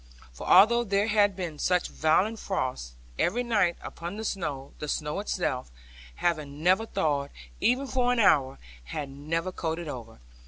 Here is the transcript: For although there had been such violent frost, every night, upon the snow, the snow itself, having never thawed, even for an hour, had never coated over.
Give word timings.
For 0.33 0.47
although 0.49 0.83
there 0.83 1.05
had 1.09 1.35
been 1.35 1.59
such 1.59 1.87
violent 1.89 2.39
frost, 2.39 2.93
every 3.19 3.43
night, 3.43 3.77
upon 3.83 4.15
the 4.17 4.25
snow, 4.25 4.73
the 4.79 4.87
snow 4.87 5.19
itself, 5.19 5.69
having 6.15 6.63
never 6.63 6.87
thawed, 6.87 7.29
even 7.59 7.85
for 7.85 8.11
an 8.11 8.17
hour, 8.17 8.57
had 8.85 9.09
never 9.09 9.51
coated 9.51 9.87
over. 9.87 10.19